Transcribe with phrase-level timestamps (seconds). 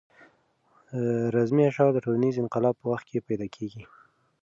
[1.35, 3.83] رزمي اشعار د ټولنیز انقلاب په وخت کې پیدا کېږي.